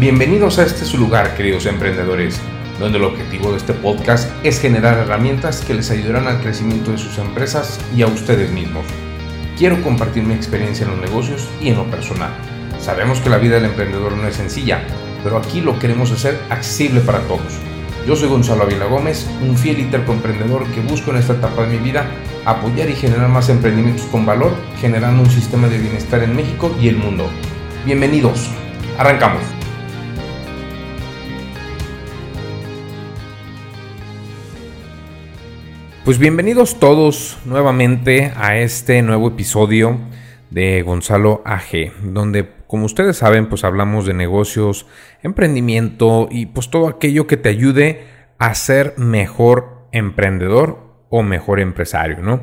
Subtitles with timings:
[0.00, 2.40] Bienvenidos a este su lugar, queridos emprendedores,
[2.78, 6.96] donde el objetivo de este podcast es generar herramientas que les ayudarán al crecimiento de
[6.96, 8.86] sus empresas y a ustedes mismos.
[9.58, 12.30] Quiero compartir mi experiencia en los negocios y en lo personal.
[12.80, 14.84] Sabemos que la vida del emprendedor no es sencilla,
[15.22, 17.58] pero aquí lo queremos hacer accesible para todos.
[18.06, 21.76] Yo soy Gonzalo Avila Gómez, un fiel y emprendedor que busco en esta etapa de
[21.76, 22.06] mi vida
[22.46, 26.88] apoyar y generar más emprendimientos con valor, generando un sistema de bienestar en México y
[26.88, 27.28] el mundo.
[27.84, 28.48] Bienvenidos,
[28.96, 29.59] arrancamos.
[36.10, 39.96] Pues bienvenidos todos nuevamente a este nuevo episodio
[40.50, 44.86] de Gonzalo AG, donde como ustedes saben pues hablamos de negocios,
[45.22, 48.08] emprendimiento y pues todo aquello que te ayude
[48.40, 52.42] a ser mejor emprendedor o mejor empresario, ¿no?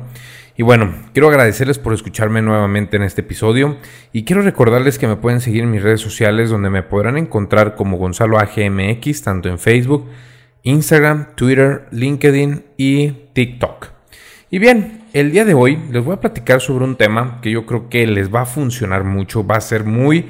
[0.56, 3.76] Y bueno, quiero agradecerles por escucharme nuevamente en este episodio
[4.14, 7.74] y quiero recordarles que me pueden seguir en mis redes sociales donde me podrán encontrar
[7.74, 10.08] como Gonzalo AGMX, tanto en Facebook,
[10.62, 13.88] Instagram, Twitter, LinkedIn y TikTok.
[14.50, 17.66] Y bien, el día de hoy les voy a platicar sobre un tema que yo
[17.66, 20.26] creo que les va a funcionar mucho, va a ser muy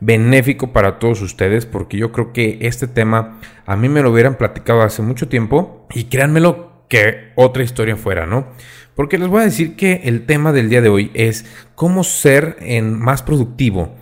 [0.00, 4.36] benéfico para todos ustedes porque yo creo que este tema a mí me lo hubieran
[4.36, 8.48] platicado hace mucho tiempo y créanmelo que otra historia fuera, ¿no?
[8.94, 12.58] Porque les voy a decir que el tema del día de hoy es cómo ser
[12.82, 13.94] más productivo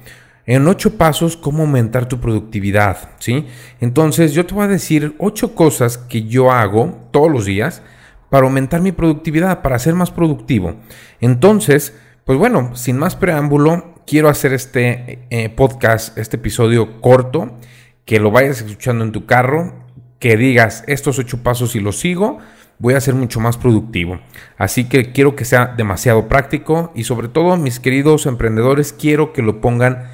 [0.51, 3.47] en ocho pasos cómo aumentar tu productividad, ¿sí?
[3.81, 7.83] Entonces yo te voy a decir ocho cosas que yo hago todos los días
[8.31, 10.75] para aumentar mi productividad, para ser más productivo.
[11.21, 17.57] Entonces, pues bueno, sin más preámbulo, quiero hacer este eh, podcast, este episodio corto,
[18.05, 19.87] que lo vayas escuchando en tu carro,
[20.19, 22.39] que digas estos ocho pasos y los sigo,
[22.81, 24.19] voy a ser mucho más productivo.
[24.59, 29.43] Así que quiero que sea demasiado práctico y sobre todo, mis queridos emprendedores, quiero que
[29.43, 30.09] lo pongan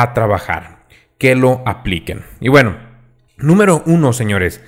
[0.00, 0.86] a trabajar,
[1.18, 2.24] que lo apliquen.
[2.40, 2.76] Y bueno,
[3.36, 4.62] número uno, señores,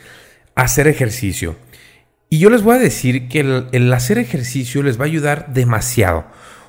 [0.55, 1.57] hacer ejercicio.
[2.29, 6.27] Y yo les voy a decir que el, hacer ejercicio les va a ayudar demasiado.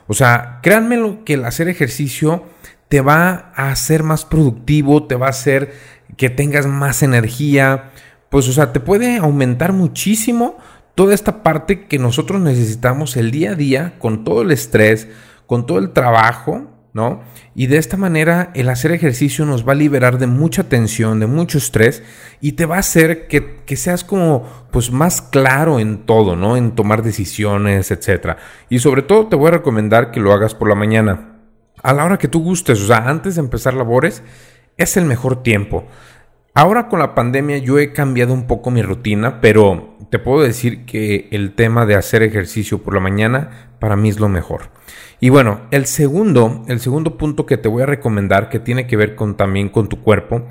[0.07, 2.45] O sea, créanmelo que el hacer ejercicio
[2.87, 5.73] te va a hacer más productivo, te va a hacer
[6.15, 7.91] que tengas más energía.
[8.29, 10.57] Pues, o sea, te puede aumentar muchísimo
[10.93, 15.09] toda esta parte que nosotros necesitamos el día a día con todo el estrés,
[15.45, 17.23] con todo el trabajo ¿no?
[17.55, 21.27] Y de esta manera el hacer ejercicio nos va a liberar de mucha tensión, de
[21.27, 22.01] mucho estrés
[22.39, 26.55] y te va a hacer que, seas como pues más claro en todo, ¿no?
[26.55, 28.37] En tomar decisiones, etc.
[28.69, 31.41] Y sobre todo te voy a recomendar que lo hagas por la mañana.
[31.83, 34.23] A la hora que tú gustes, o sea, antes de empezar labores,
[34.77, 35.85] es el mejor tiempo.
[36.53, 40.85] Ahora con la pandemia yo he cambiado un poco mi rutina, pero te puedo decir
[40.85, 44.69] que el tema de hacer ejercicio por la mañana para mí es lo mejor.
[45.25, 48.95] Y bueno, el segundo, el segundo punto que te voy a recomendar que tiene que
[48.95, 50.45] ver con también con tu cuerpo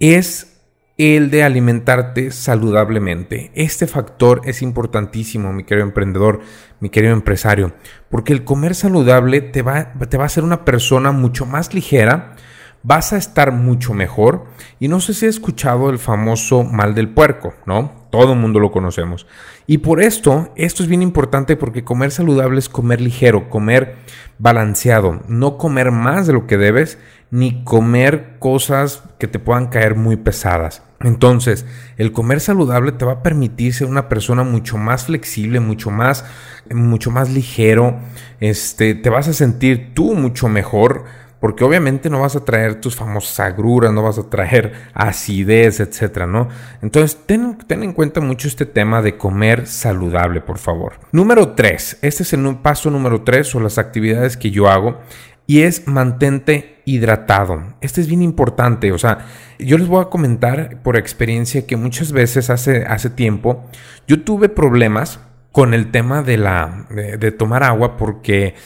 [0.00, 0.64] es
[0.98, 3.52] el de alimentarte saludablemente.
[3.54, 6.40] Este factor es importantísimo, mi querido emprendedor,
[6.80, 7.74] mi querido empresario,
[8.10, 12.34] porque el comer saludable te va, te va a hacer una persona mucho más ligera,
[12.82, 14.46] vas a estar mucho mejor.
[14.80, 18.05] Y no sé si has escuchado el famoso mal del puerco, ¿no?
[18.16, 19.26] Todo el mundo lo conocemos.
[19.66, 23.96] Y por esto, esto es bien importante porque comer saludable es comer ligero, comer
[24.38, 26.96] balanceado, no comer más de lo que debes,
[27.30, 30.82] ni comer cosas que te puedan caer muy pesadas.
[31.00, 31.66] Entonces,
[31.98, 36.24] el comer saludable te va a permitir ser una persona mucho más flexible, mucho más,
[36.70, 37.98] mucho más ligero.
[38.40, 41.04] Este, te vas a sentir tú mucho mejor
[41.46, 46.26] porque obviamente no vas a traer tus famosas agruras, no vas a traer acidez, etcétera,
[46.26, 46.48] ¿no?
[46.82, 50.94] Entonces, ten, en cuenta mucho este tema de comer saludable, por favor.
[51.12, 54.98] Número 3, este es el paso número 3 o las actividades que yo hago
[55.46, 57.76] y es mantente hidratado.
[57.80, 59.26] Este es bien importante, o sea,
[59.60, 63.64] yo les voy a comentar por experiencia que muchas veces hace, hace tiempo
[64.08, 65.20] yo tuve problemas
[65.52, 68.56] con el tema de la de tomar agua porque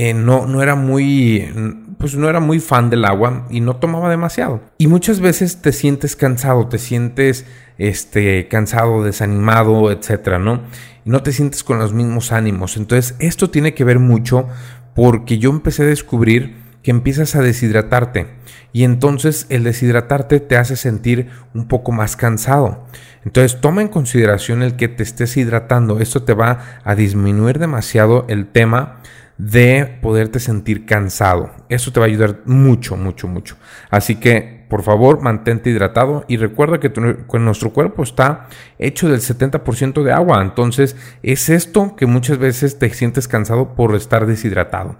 [0.00, 1.52] eh, no, no era muy,
[1.98, 4.60] pues no era muy fan del agua y no tomaba demasiado.
[4.78, 7.46] Y muchas veces te sientes cansado, te sientes
[7.78, 10.62] este, cansado, desanimado, etcétera, ¿no?
[11.04, 12.76] No te sientes con los mismos ánimos.
[12.76, 14.46] Entonces, esto tiene que ver mucho
[14.94, 18.28] porque yo empecé a descubrir que empiezas a deshidratarte
[18.72, 22.86] y entonces el deshidratarte te hace sentir un poco más cansado.
[23.24, 25.98] Entonces toma en consideración el que te estés hidratando.
[25.98, 29.00] Esto te va a disminuir demasiado el tema
[29.38, 31.50] de poderte sentir cansado.
[31.68, 33.56] Eso te va a ayudar mucho, mucho, mucho.
[33.88, 36.92] Así que, por favor, mantente hidratado y recuerda que,
[37.38, 38.48] nuestro cuerpo está
[38.78, 40.42] hecho del 70% de agua.
[40.42, 44.96] Entonces, es esto que muchas veces te sientes cansado por estar deshidratado.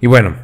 [0.00, 0.36] Y bueno,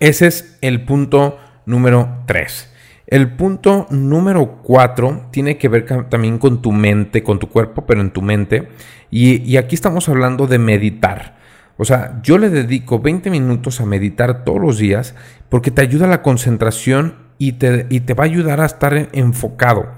[0.00, 2.72] ese es el punto número 3.
[3.06, 8.00] El punto número cuatro tiene que ver también con tu mente, con tu cuerpo, pero
[8.00, 8.68] en tu mente.
[9.10, 11.35] Y, aquí estamos hablando de meditar.
[11.78, 15.14] O sea, yo le dedico 20 minutos a meditar todos los días
[15.48, 19.08] porque te ayuda a la concentración y te, y te va a ayudar a estar
[19.12, 19.88] enfocado.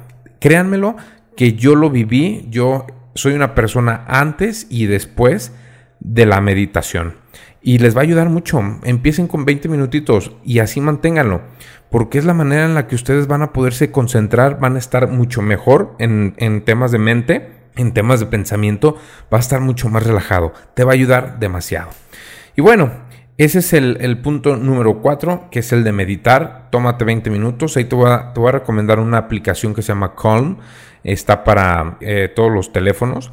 [0.40, 0.96] Créanmelo
[1.36, 5.52] que yo lo viví, yo soy una persona antes y después
[6.00, 7.14] de la meditación.
[7.60, 8.60] Y les va a ayudar mucho.
[8.84, 11.42] Empiecen con 20 minutitos y así manténganlo.
[11.90, 15.08] Porque es la manera en la que ustedes van a poderse concentrar, van a estar
[15.08, 17.48] mucho mejor en, temas de mente,
[17.78, 18.96] en temas de pensamiento,
[19.32, 20.52] va a estar mucho más relajado.
[20.74, 21.88] Te va a ayudar demasiado.
[22.54, 22.90] Y bueno,
[23.38, 26.68] ese es el, punto número 4, que es el de meditar.
[26.70, 27.76] Tómate 20 minutos.
[27.76, 30.58] Ahí te voy, a, te voy a recomendar una aplicación que se llama Calm.
[31.04, 33.30] Está para eh, todos los teléfonos.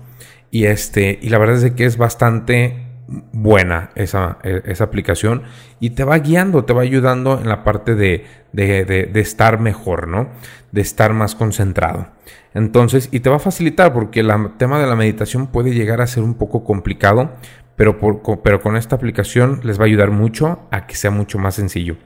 [0.52, 5.44] Y, este, y la verdad es que es bastante buena esa, e, esa, aplicación
[5.80, 10.30] y te va guiando, te va ayudando en la parte de, de, estar mejor, ¿no?
[10.72, 12.08] De estar más concentrado.
[12.54, 16.08] Entonces, y te va a facilitar porque el tema de la meditación puede llegar a
[16.08, 17.34] ser un poco complicado,
[17.76, 21.38] pero, por, pero con esta aplicación les va a ayudar mucho a que sea mucho
[21.38, 21.98] más sencillo.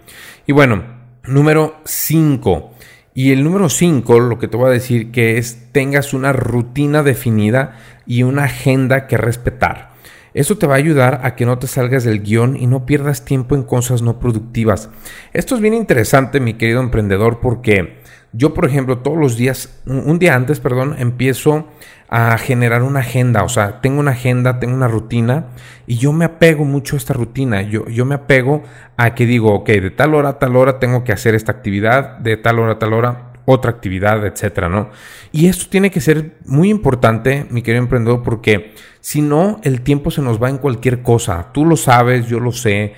[0.47, 0.83] Y bueno,
[1.23, 2.71] número 5.
[3.13, 7.03] Y el número 5, lo que te voy a decir que es tengas una rutina
[7.03, 9.88] definida y una agenda que respetar.
[10.33, 13.25] Eso te va a ayudar a que no te salgas del guion y no pierdas
[13.25, 14.89] tiempo en cosas no productivas.
[15.33, 17.99] Esto es bien interesante, mi querido emprendedor, porque
[18.31, 21.65] yo, por ejemplo, todos los días, un día antes, perdón, empiezo
[22.09, 23.43] a generar una agenda.
[23.43, 25.47] O sea, tengo una agenda, tengo una rutina
[25.87, 27.61] y yo me apego mucho a esta rutina.
[27.61, 28.63] Yo, yo me apego
[28.97, 32.17] a que digo, ok, de tal hora a tal hora tengo que hacer esta actividad,
[32.19, 34.91] de tal hora a tal hora otra actividad, etcétera, ¿no?
[35.31, 40.11] Y esto tiene que ser muy importante, mi querido emprendedor, porque si no, el tiempo
[40.11, 41.47] se nos va en cualquier cosa.
[41.51, 42.93] Tú lo sabes, yo lo sé,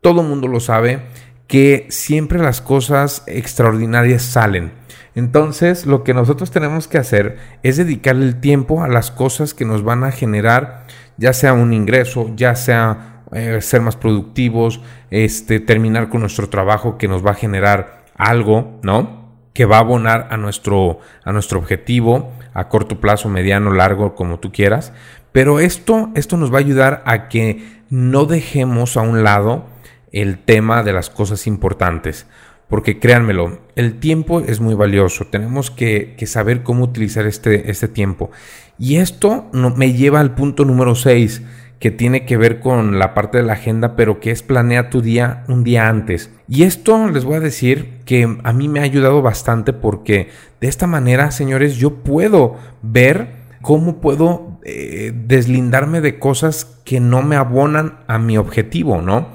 [0.00, 1.06] todo el mundo lo sabe,
[1.48, 4.72] que siempre las cosas extraordinarias salen.
[5.16, 9.64] Entonces, lo que nosotros tenemos que hacer es dedicarle el tiempo a las cosas que
[9.64, 10.86] nos van a generar,
[11.16, 14.80] ya sea un ingreso, ya sea eh, ser más productivos,
[15.10, 19.25] este, terminar con nuestro trabajo que nos va a generar algo, ¿no?
[19.56, 24.38] Que va a abonar a nuestro, a nuestro objetivo a corto plazo, mediano, largo, como
[24.38, 24.92] tú quieras.
[25.32, 29.64] Pero esto, esto nos va a ayudar a que no dejemos a un lado
[30.12, 32.26] el tema de las cosas importantes.
[32.68, 35.26] Porque créanmelo, el tiempo es muy valioso.
[35.26, 38.30] Tenemos que, saber cómo utilizar este, este tiempo.
[38.78, 41.40] Y esto no, me lleva al punto número 6
[41.78, 45.02] que tiene que ver con la parte de la agenda, pero que es planear tu
[45.02, 46.30] día un día antes.
[46.48, 50.30] Y esto les voy a decir que a mí me ha ayudado bastante porque
[50.60, 57.22] de esta manera, señores, yo puedo ver cómo puedo eh, deslindarme de cosas que no
[57.22, 59.28] me abonan a mi objetivo, ¿no?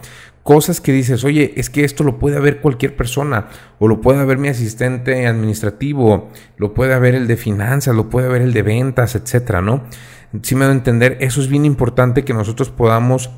[0.43, 3.47] Cosas que dices, oye, es que esto lo puede ver cualquier persona,
[3.77, 8.27] o lo puede ver mi asistente administrativo, lo puede ver el de finanzas, lo puede
[8.27, 9.83] ver el de ventas, etcétera, ¿no?
[10.41, 13.29] Si me a entender, eso es bien importante que nosotros podamos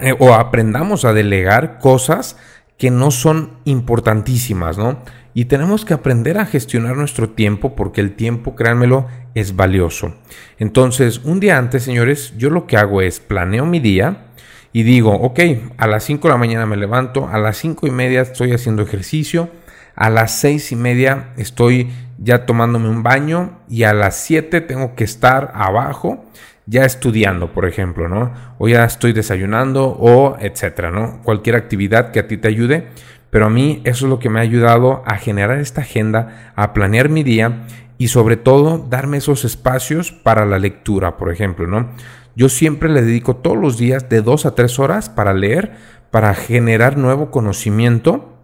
[0.00, 2.36] eh, o aprendamos a delegar cosas
[2.76, 4.98] que no son importantísimas, ¿no?
[5.34, 10.14] Y tenemos que aprender a gestionar nuestro tiempo porque el tiempo, créanmelo, es valioso.
[10.58, 14.26] Entonces, un día antes, señores, yo lo que hago es planeo mi día
[14.72, 15.40] y digo, ok,
[15.76, 18.82] a las 5 de la mañana me levanto, a las 5 y media estoy haciendo
[18.82, 19.50] ejercicio,
[19.94, 24.94] a las 6 y media estoy ya tomándome un baño y a las 7 tengo
[24.94, 26.24] que estar abajo
[26.66, 28.32] ya estudiando, por ejemplo, ¿no?
[28.58, 31.22] O ya estoy desayunando o etcétera, ¿no?
[31.22, 32.88] Cualquier actividad que a ti te ayude,
[33.30, 36.74] pero a mí eso es lo que me ha ayudado a generar esta agenda, a
[36.74, 37.64] planear mi día
[37.96, 41.90] y sobre todo darme esos espacios para la lectura, por ejemplo, ¿no?
[42.36, 45.72] Yo siempre le dedico todos los días de dos a tres horas para leer,
[46.10, 48.37] para generar nuevo conocimiento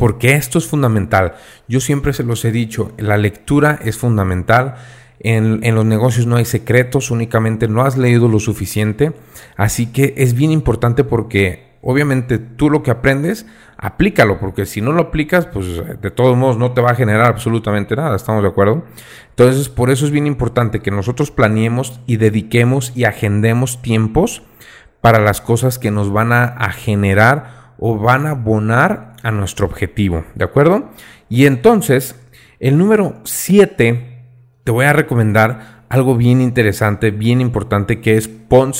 [0.00, 1.34] porque esto es fundamental.
[1.68, 4.76] Yo siempre se los he dicho, la lectura es fundamental.
[5.18, 9.12] En, los negocios no hay secretos, únicamente no has leído lo suficiente.
[9.58, 13.44] Así que es bien importante porque obviamente tú lo que aprendes,
[13.76, 15.66] aplícalo, porque si no lo aplicas, pues
[16.00, 18.84] de todos modos no te va a generar absolutamente nada, ¿estamos de acuerdo?
[19.28, 24.44] Entonces, por eso es bien importante que nosotros planeemos y dediquemos y agendemos tiempos
[25.02, 30.24] para las cosas que nos van a generar o van a abonar a nuestro objetivo,
[30.34, 30.90] ¿de acuerdo?
[31.28, 32.14] Y entonces,
[32.60, 34.22] el número 7,
[34.62, 38.72] te voy a recomendar algo bien interesante, bien importante, que es pon,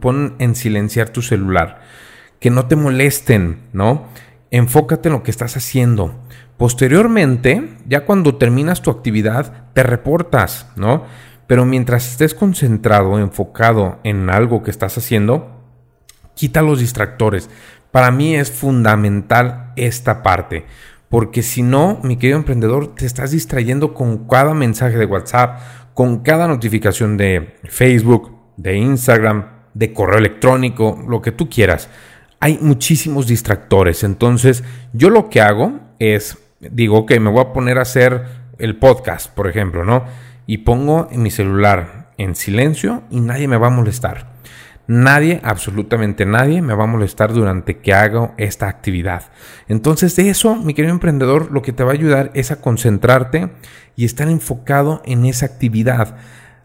[0.00, 1.80] pon en silenciar tu celular.
[2.40, 4.08] Que no te molesten, ¿no?
[4.50, 6.14] Enfócate en lo que estás haciendo.
[6.56, 11.04] Posteriormente, ya cuando terminas tu actividad, te reportas, ¿no?
[11.46, 15.62] Pero mientras estés concentrado, enfocado en algo que estás haciendo,
[16.34, 17.48] quita los distractores.
[17.92, 20.64] Para mí es fundamental esta parte,
[21.10, 25.60] porque si no, mi querido emprendedor, te estás distrayendo con cada mensaje de WhatsApp,
[25.92, 31.90] con cada notificación de Facebook, de Instagram, de correo electrónico, lo que tú quieras.
[32.40, 34.04] Hay muchísimos distractores.
[34.04, 38.24] Entonces, yo lo que hago es, digo, que me voy a poner a hacer
[38.58, 40.04] el podcast, por ejemplo, ¿no?
[40.46, 44.32] Y pongo mi celular en silencio y nadie me va a molestar.
[44.88, 49.30] Nadie, absolutamente nadie, me va a molestar durante que hago esta actividad.
[49.68, 53.50] Entonces, de eso, mi querido emprendedor, lo que te va a ayudar es a concentrarte
[53.94, 56.16] y estar enfocado en esa actividad.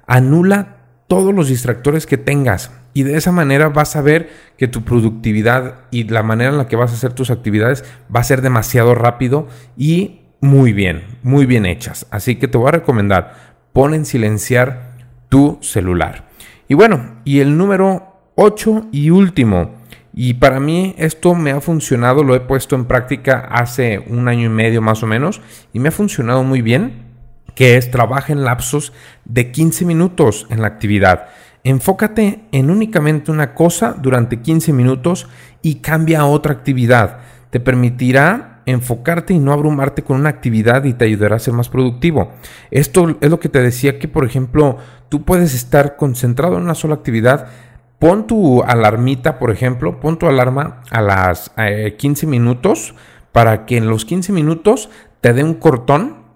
[0.08, 4.84] Anula todos los distractores que tengas y de esa manera vas a ver que tu
[4.84, 8.42] productividad y la manera en la que vas a hacer tus actividades va a ser
[8.42, 9.48] demasiado rápido
[9.78, 12.08] y muy bien, muy bien hechas.
[12.10, 13.36] Así que te voy a recomendar,
[13.72, 14.96] pon en silenciar
[15.30, 16.28] tu celular.
[16.68, 18.07] Y bueno, y el número
[18.40, 19.72] 8 y último,
[20.14, 24.46] y para mí esto me ha funcionado, lo he puesto en práctica hace un año
[24.46, 25.42] y medio más o menos,
[25.74, 27.08] y me ha funcionado muy bien,
[27.56, 28.94] que es trabaja en lapsos
[29.26, 31.30] de 15 minutos en la actividad.
[31.64, 35.28] Enfócate en únicamente una cosa durante 15 minutos
[35.64, 37.18] y cambia a otra actividad.
[37.50, 41.70] Te permitirá enfocarte y no abrumarte con una actividad y te ayudará a ser más
[41.70, 42.34] productivo.
[42.70, 44.78] Esto es lo que te decía que, por ejemplo,
[45.10, 47.48] tú puedes estar concentrado en una sola actividad.
[48.00, 51.52] Pon tu alarmita, por ejemplo, pon tu alarma a las
[51.98, 52.94] 15 eh, minutos
[53.32, 54.90] para que en los 15 minutos
[55.22, 56.28] te dé un cortón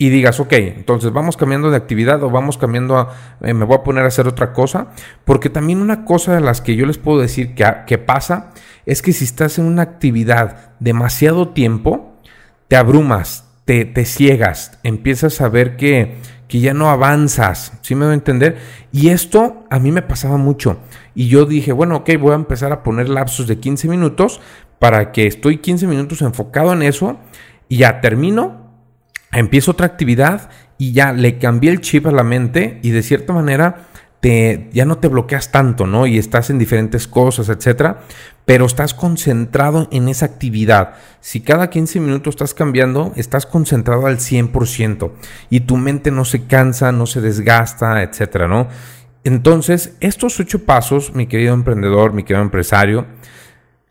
[0.00, 3.76] y digas, ok, entonces vamos cambiando de actividad o vamos cambiando a, eh, me voy
[3.76, 4.92] a poner a hacer otra cosa,
[5.24, 8.52] porque también una cosa de las que yo les puedo decir que, que pasa
[8.86, 12.16] es que si estás en una actividad demasiado tiempo,
[12.68, 16.18] te abrumas, te, te ciegas, empiezas a ver que,
[16.48, 18.58] que ya no avanzas, ¿sí me voy a entender?
[18.90, 20.78] Y esto a mí me pasaba mucho.
[21.14, 24.40] Y yo dije, bueno, ok, voy a empezar a poner lapsos de 15 minutos
[24.78, 27.18] para que estoy 15 minutos enfocado en eso
[27.68, 28.68] y ya termino
[29.32, 33.32] empiezo otra actividad y ya le cambié el chip a la mente y de cierta
[33.32, 33.88] manera
[34.20, 36.06] te, ya no te bloqueas tanto, ¿no?
[36.06, 38.00] Y estás en diferentes cosas, etcétera,
[38.48, 40.94] pero estás concentrado en esa actividad.
[41.20, 45.10] Si cada 15 minutos estás cambiando, estás concentrado al 100%
[45.50, 48.68] y tu mente no se cansa, no se desgasta, etcétera, ¿no?
[49.22, 53.04] Entonces, estos ocho pasos, mi querido emprendedor, mi querido empresario,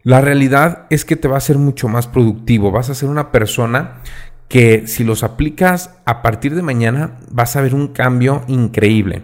[0.02, 3.32] la realidad es que te va a hacer mucho más productivo, vas a ser una
[3.32, 4.02] persona
[4.48, 9.22] que si los aplicas a partir de mañana vas a ver un cambio increíble.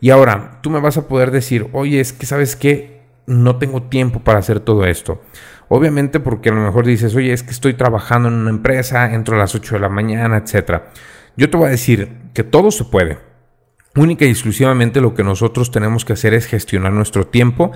[0.00, 2.95] Y ahora, tú me vas a poder decir, oye, es que sabes que
[3.26, 5.22] no tengo tiempo para hacer todo esto.
[5.68, 9.36] Obviamente porque a lo mejor dices, oye, es que estoy trabajando en una empresa, entro
[9.36, 10.82] a las 8 de la mañana, etc.
[11.36, 13.18] Yo te voy a decir que todo se puede.
[13.96, 17.72] Única y exclusivamente lo que nosotros tenemos que hacer es gestionar nuestro tiempo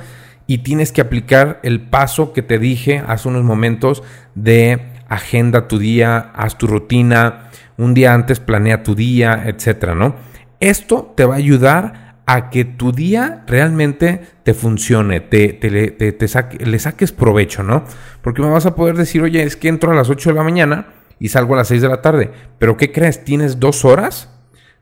[0.47, 4.03] y tienes que aplicar el paso que te dije hace unos momentos
[4.35, 10.15] de agenda tu día, haz tu rutina, un día antes planea tu día, etcétera, ¿no?
[10.61, 16.79] Esto te va a ayudar a que tu día realmente te funcione, te, te, le
[16.79, 17.83] saques provecho, ¿no?
[18.23, 20.45] Porque me vas a poder decir, oye, es que entro a las 8 de la
[20.45, 20.87] mañana
[21.19, 23.25] y salgo a las 6 de la tarde, pero ¿qué crees?
[23.25, 24.31] ¿Tienes dos horas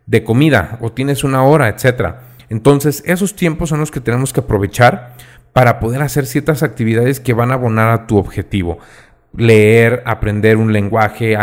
[0.04, 2.20] de comida o tienes una hora, etcétera?
[2.50, 5.14] Entonces, esos tiempos son los que tenemos que aprovechar
[5.54, 8.78] para poder hacer ciertas actividades que van a abonar a tu objetivo
[9.36, 11.36] leer, aprender un lenguaje,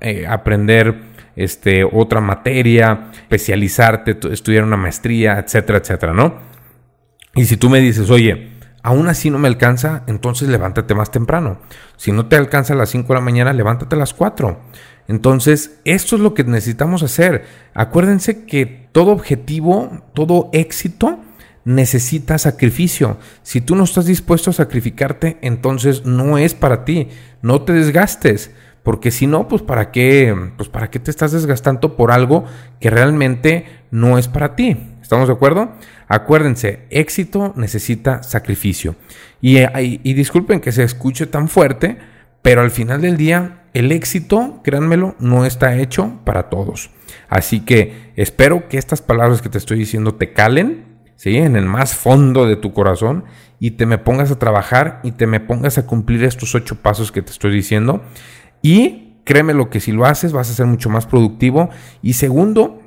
[0.00, 0.94] eh, aprender
[1.36, 6.38] este, otra materia, especializarte, estudiar una maestría, etcétera, etcétera, ¿no?
[7.34, 8.50] Y si tú me dices, oye,
[8.82, 11.58] aún así no me alcanza, entonces levántate más temprano.
[11.96, 14.60] Si no te alcanza a las 5 de la mañana, levántate a las 4.
[15.08, 17.44] Entonces, esto es lo que necesitamos hacer.
[17.74, 21.20] Acuérdense que todo objetivo, todo éxito,
[21.64, 23.18] necesita sacrificio.
[23.42, 27.08] Si tú no estás dispuesto a sacrificarte, entonces no es para ti.
[27.42, 28.50] No te desgastes.
[28.84, 32.44] Porque si no, pues para qué, pues para qué te estás desgastando por algo
[32.80, 34.76] que realmente no es para ti.
[35.00, 35.72] ¿Estamos de acuerdo?
[36.06, 38.94] Acuérdense, éxito necesita sacrificio.
[39.40, 41.96] Y, y disculpen que se escuche tan fuerte,
[42.42, 46.90] pero al final del día, el éxito, créanmelo, no está hecho para todos.
[47.28, 50.84] Así que espero que estas palabras que te estoy diciendo te calen,
[51.16, 51.38] ¿sí?
[51.38, 53.24] En el más fondo de tu corazón
[53.58, 57.12] y te me pongas a trabajar y te me pongas a cumplir estos ocho pasos
[57.12, 58.02] que te estoy diciendo.
[58.64, 61.68] Y créemelo que si lo haces vas a ser mucho más productivo.
[62.00, 62.80] Y segundo,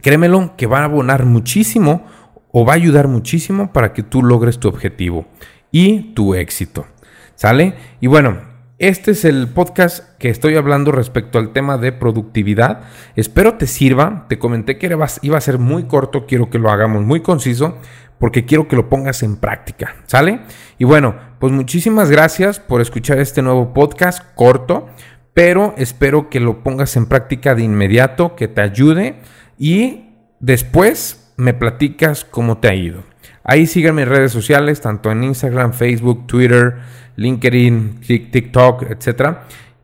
[0.00, 2.06] créemelo que va a abonar muchísimo
[2.50, 5.26] o va a ayudar muchísimo para que tú logres tu objetivo
[5.70, 6.86] y tu éxito.
[7.34, 7.74] ¿Sale?
[8.00, 8.38] Y bueno,
[8.78, 12.84] este es el podcast que estoy hablando respecto al tema de productividad.
[13.14, 14.24] Espero te sirva.
[14.30, 14.86] Te comenté que
[15.20, 17.76] iba a ser muy corto, quiero que lo hagamos muy conciso
[18.18, 19.96] porque quiero que lo pongas en práctica.
[20.06, 20.40] ¿Sale?
[20.78, 24.88] Y bueno, pues muchísimas gracias por escuchar este nuevo podcast corto,
[25.38, 29.20] pero espero que lo pongas en práctica de inmediato, que te ayude
[29.56, 30.06] y
[30.40, 33.04] después me platicas cómo te ha ido.
[33.44, 36.78] Ahí síganme en redes sociales, tanto en Instagram, Facebook, Twitter,
[37.14, 39.36] LinkedIn, TikTok, etc.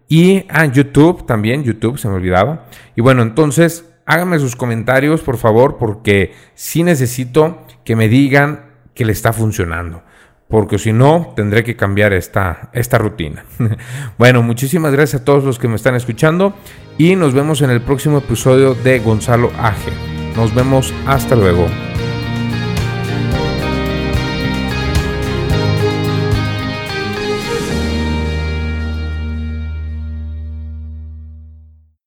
[0.09, 2.67] Y en YouTube también, YouTube, se me olvidaba.
[2.97, 9.05] Y bueno, entonces háganme sus comentarios, por favor, porque sí necesito que me digan que
[9.05, 10.03] le está funcionando.
[10.49, 13.45] Porque si no, tendré que cambiar esta, esta rutina.
[14.19, 16.55] bueno, muchísimas gracias a todos los que me están escuchando
[16.99, 19.91] y nos vemos en el próximo episodio de Gonzalo Age.
[20.37, 21.67] Nos vemos, hasta luego.